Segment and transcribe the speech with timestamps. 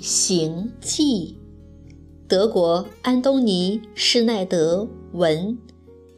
[0.00, 1.36] 行迹》，
[2.28, 5.58] 德国安东尼·施耐德文，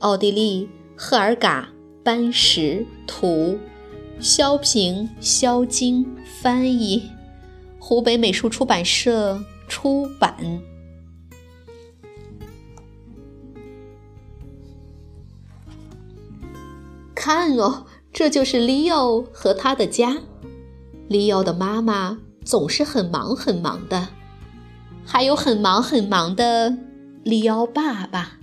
[0.00, 1.70] 奥地利赫尔嘎·
[2.04, 3.58] 班什图，
[4.18, 6.06] 肖平、肖晶
[6.40, 7.02] 翻译，
[7.78, 10.62] 湖北美术出版社出版。
[17.14, 20.18] 看哦，这就是利奥和他的家。
[21.08, 22.18] 利奥的妈妈。
[22.44, 24.08] 总是很忙很忙的，
[25.04, 26.76] 还有很忙很忙的
[27.22, 28.38] 利奥爸爸。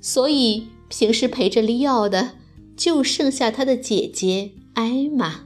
[0.00, 2.32] 所以平时陪着利奥的
[2.76, 5.40] 就剩下他的姐姐艾玛。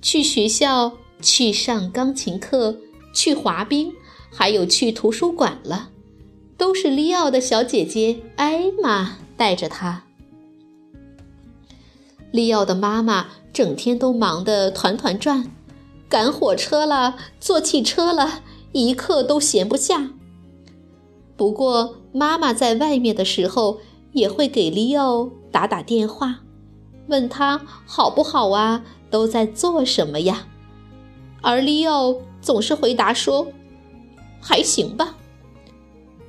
[0.00, 2.78] 去学校、去上钢琴课、
[3.12, 3.92] 去滑冰，
[4.30, 5.90] 还有去图书馆了，
[6.56, 10.04] 都是利奥的小姐姐艾玛带着他。
[12.30, 15.50] 利奥的妈妈整天都忙得团团转。
[16.08, 18.42] 赶火车了，坐汽车了，
[18.72, 20.10] 一刻都闲不下。
[21.36, 23.78] 不过，妈妈在外面的时候
[24.12, 26.40] 也会给利奥打打电话，
[27.08, 30.46] 问他好不好啊，都在做什么呀？
[31.42, 33.48] 而利奥总是回答说
[34.40, 35.16] ：“还行吧。”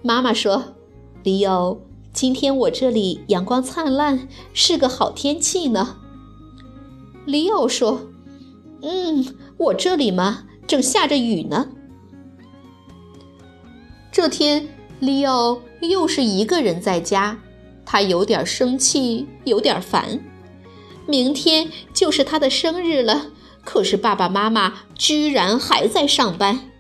[0.03, 0.75] 妈妈说
[1.23, 1.78] ：“利奥，
[2.13, 5.97] 今天我这里阳光灿烂，是个好天气呢。”
[7.25, 8.01] 利奥说
[8.81, 11.67] ：“嗯。”我这里嘛，正下着雨呢。
[14.12, 14.67] 这天，
[15.00, 17.38] 利奥又是一个人在家，
[17.85, 20.19] 他有点生气，有点烦。
[21.06, 23.28] 明天就是他的生日了，
[23.66, 26.72] 可是爸爸妈妈居然还在上班，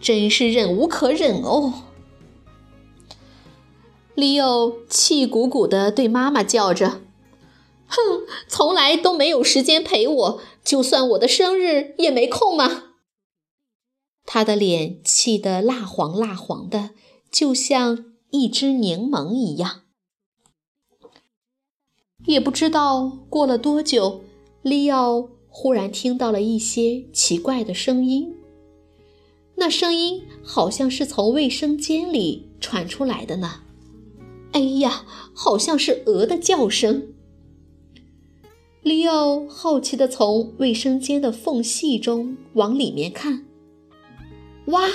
[0.00, 1.72] 真是忍无可忍哦！
[4.14, 7.00] 利奥气鼓鼓地对妈妈叫着。
[7.86, 12.94] 哼，从来都没有时间陪我，就算我的生日也没空吗？
[14.24, 16.90] 他的脸气得蜡黄蜡黄的，
[17.30, 19.82] 就像一只柠檬一样。
[22.26, 24.24] 也不知道过了多久，
[24.62, 28.34] 利奥忽然听到了一些奇怪的声音，
[29.54, 33.62] 那声音好像是从卫生间里传出来的呢。
[34.52, 37.14] 哎呀，好像是鹅的叫声。
[38.86, 43.44] 利奥好奇地从卫生间的缝隙中往里面看，
[44.66, 44.88] 哇，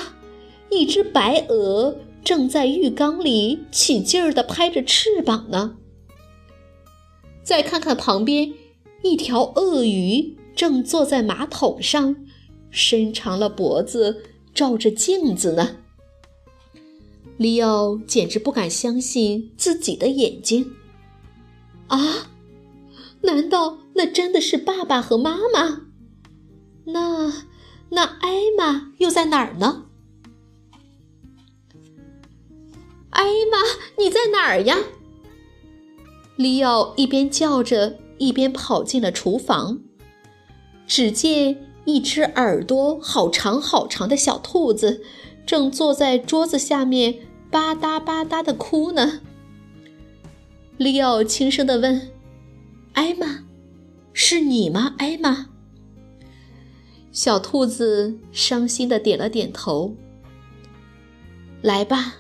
[0.70, 5.76] 一只白鹅正在浴缸里起劲儿地拍着翅膀呢。
[7.44, 8.54] 再看看旁边，
[9.04, 12.16] 一条鳄鱼正坐在马桶上，
[12.70, 14.24] 伸长了脖子
[14.54, 15.80] 照着镜子呢。
[17.36, 20.72] 利奥简直不敢相信自己的眼睛，
[21.88, 22.30] 啊！
[23.24, 25.82] 难道那真的是爸爸和妈妈？
[26.86, 27.32] 那
[27.90, 29.86] 那艾玛又在哪儿呢？
[33.12, 33.58] 艾玛，
[33.98, 34.78] 你在哪儿呀？
[36.38, 39.80] 利奥一边叫着，一边跑进了厨房。
[40.88, 45.04] 只见一只耳朵好长好长的小兔子，
[45.46, 47.20] 正坐在桌子下面
[47.52, 49.22] 吧嗒吧嗒的哭呢。
[50.78, 52.10] 利奥轻声的问。
[52.94, 53.46] 艾玛，
[54.34, 54.96] 是你吗？
[54.98, 55.48] 艾玛，
[57.12, 59.94] 小兔子伤心的点了点头。
[61.62, 62.16] 来吧，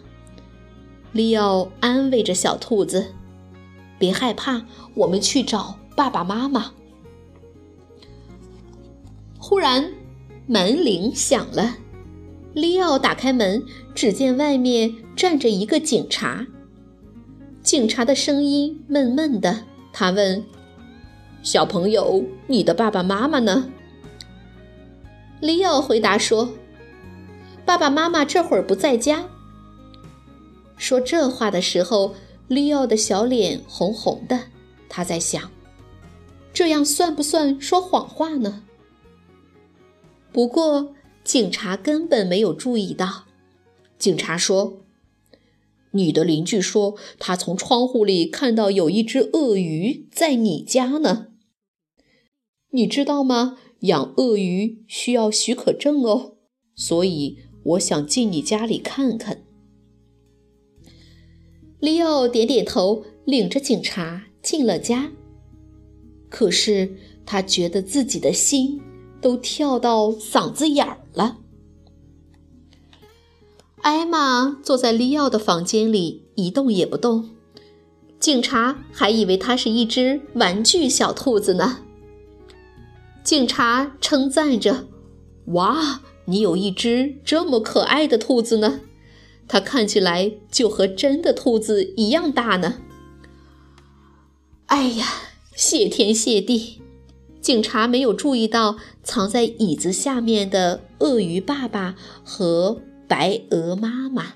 [1.13, 3.13] 利奥安慰着小兔子
[3.97, 6.73] ：“别害怕，我们去找爸爸妈妈。”
[9.39, 9.93] 忽然，
[10.47, 11.77] 门铃响了。
[12.53, 13.63] 利奥打开门，
[13.95, 16.45] 只见外面站着一个警察。
[17.63, 19.63] 警察的声音闷闷的，
[19.93, 20.43] 他问。
[21.43, 23.71] 小朋友，你的爸爸妈妈呢？
[25.39, 26.53] 利奥回答说
[27.65, 29.27] ：“爸爸妈妈这会儿不在家。”
[30.77, 32.13] 说这话的时候，
[32.47, 34.39] 利奥的小脸红红的。
[34.87, 35.49] 他在想，
[36.53, 38.61] 这样算不算说谎话呢？
[40.31, 40.93] 不过
[41.23, 43.23] 警察根本没有注意到。
[43.97, 44.81] 警察说
[45.91, 51.29] ：“你的邻居说，他从窗户里看到有一只鳄鱼在你家呢。
[52.71, 53.57] 你知道吗？
[53.81, 56.33] 养鳄鱼需要许可证哦。
[56.75, 59.43] 所以我想进你家里看看。”
[61.79, 65.11] 利奥点点头，领着警察进了家。
[66.29, 66.95] 可是
[67.25, 68.79] 他觉得自己的心
[69.19, 71.39] 都跳到嗓子眼儿了。
[73.77, 77.31] 艾玛坐在利奥的房间里一动也不动，
[78.19, 81.79] 警察还以为他是一只玩具小兔子呢。
[83.23, 84.87] 警察称赞着
[85.53, 88.81] ：“哇，你有一只这么可爱的兔子呢！”
[89.47, 92.75] 它看起来就和真的兔子一样大呢。
[94.67, 95.05] 哎呀，
[95.55, 96.81] 谢天谢地！
[97.41, 104.33] 警察没有注意到藏在椅子下面的鳄鱼爸爸和白鹅妈妈。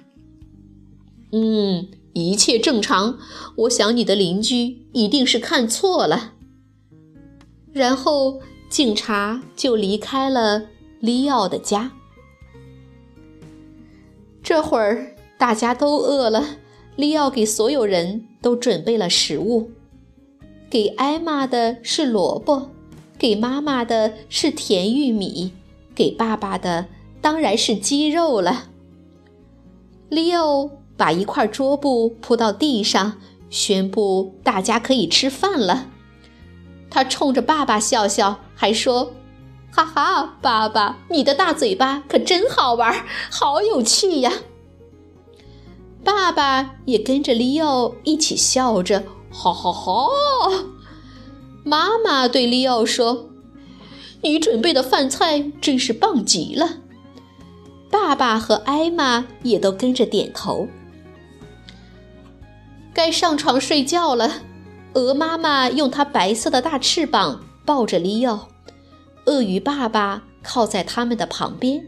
[1.32, 3.18] 嗯，一切正常。
[3.58, 6.34] 我想你的邻居一定是看错了。
[7.72, 10.64] 然后警察就离开了
[11.00, 11.92] 利奥的家。
[14.44, 16.58] 这会儿大家都饿了，
[16.96, 19.72] 利奥给所有人都准备了食物。
[20.70, 22.70] 给艾玛的是萝卜，
[23.18, 25.54] 给妈妈的是甜玉米，
[25.96, 26.88] 给爸爸的
[27.22, 28.66] 当然是鸡肉了。
[30.10, 33.18] 利奥把一块桌布铺到地上，
[33.50, 35.88] 宣布大家可以吃饭了。
[36.90, 39.14] 他冲着爸爸笑笑，还说。
[39.72, 44.32] 哈哈，爸爸，你的大嘴巴可真好玩，好有趣呀！
[46.02, 50.08] 爸爸也跟着利奥一起笑着，哈哈哈。
[51.66, 53.28] 妈妈对利奥说
[54.22, 56.78] ：“你准备的饭菜真是棒极了。”
[57.92, 60.70] 爸爸和艾玛也都跟着点头。
[62.94, 64.44] 该上床睡觉了。
[64.94, 68.50] 鹅妈妈用它白色的大翅膀抱着利奥。
[69.26, 71.88] 鳄鱼爸爸靠在他们的旁边，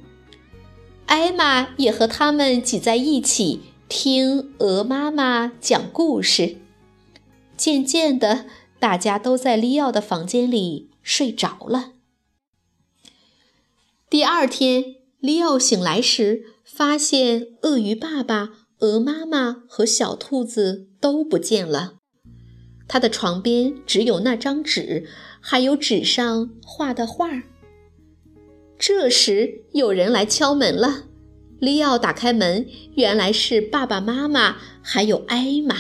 [1.06, 6.58] 艾玛也和他们挤在一起听鹅妈妈讲故事。
[7.56, 8.46] 渐渐的，
[8.80, 11.94] 大家都在利奥的房间里睡着了。
[14.10, 21.96] 第二天，利奥醒来时，发现鳄鱼爸爸、鹅妈妈和小兔子都不见了。
[22.88, 25.08] 他的床边只有那张纸。
[25.40, 27.44] 还有纸上画的画。
[28.80, 31.06] 这时有人来敲门了，
[31.60, 35.76] 利奥打开门，原来是爸爸妈妈还有艾玛，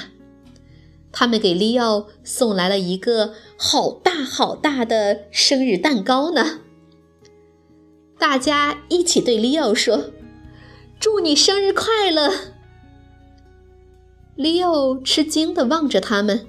[1.12, 6.62] 他们给利奥送来了一个好大好大的生日蛋糕呢。
[8.18, 10.12] 大家一起对利奥说
[11.00, 12.33] ：“祝你生日快乐！”
[14.36, 16.48] 利奥吃惊地望着他们：“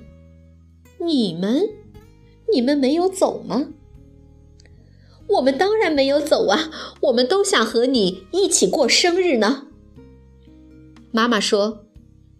[1.05, 1.62] 你们？”
[2.52, 3.69] 你们没有走吗？
[5.28, 6.71] 我们当然没有走啊！
[7.02, 9.67] 我们都想和你一起过生日呢。
[11.11, 11.85] 妈妈说：“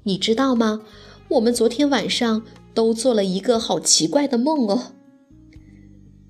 [0.05, 0.81] 你知道吗？
[1.29, 4.93] 我们昨天晚上都做了一个好奇怪的梦哦。”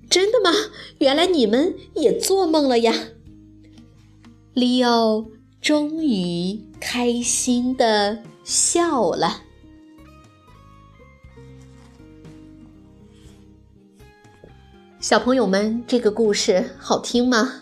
[0.09, 0.51] 真的吗？
[0.97, 2.93] 原来你们也做梦了呀！
[4.53, 5.27] 利奥
[5.61, 9.43] 终于开心的笑了。
[14.99, 17.61] 小朋友们，这个故事好听吗？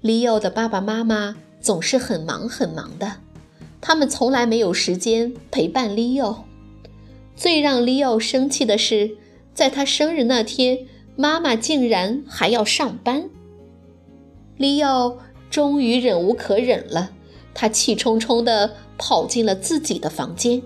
[0.00, 3.18] 利奥的爸爸妈妈总是很忙很忙的，
[3.80, 6.46] 他们从来没有时间陪伴利奥。
[7.36, 9.16] 最让利奥生气的是，
[9.54, 10.80] 在他生日那天，
[11.14, 13.30] 妈妈竟然还要上班。
[14.56, 15.16] 利奥
[15.48, 17.12] 终于忍无可忍了，
[17.54, 20.60] 他气冲冲地跑进了自己的房间。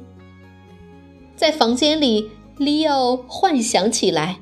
[1.36, 4.38] 在房间里，利奥幻想起来。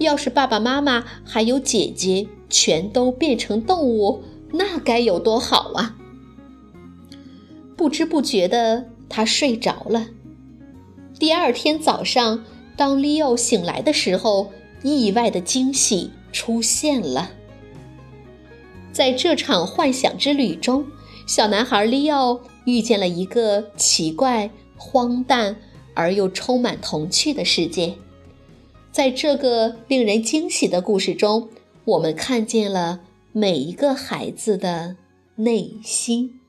[0.00, 5.94] 要是爸爸妈妈还有姐姐全都变成动物，那该有多好啊！
[7.76, 10.06] 不知不觉的，他睡着了。
[11.18, 12.42] 第二天早上，
[12.76, 14.50] 当利奥醒来的时候，
[14.82, 17.32] 意外的惊喜出现了。
[18.92, 20.86] 在这场幻想之旅中，
[21.26, 25.56] 小男孩利奥遇见了一个奇怪、荒诞
[25.94, 27.94] 而又充满童趣的世界。
[28.92, 31.48] 在这个令人惊喜的故事中，
[31.84, 33.00] 我们看见了
[33.32, 34.96] 每一个孩子的
[35.36, 36.40] 内心。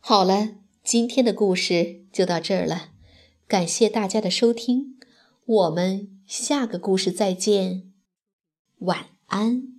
[0.00, 2.90] 好了，今天的故事就到这儿了，
[3.46, 4.98] 感谢大家的收听，
[5.46, 7.92] 我们下个故事再见，
[8.80, 9.73] 晚安。